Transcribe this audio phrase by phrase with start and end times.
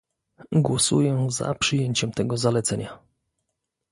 [0.51, 2.99] Głosuję za przyjęciem tego zalecenia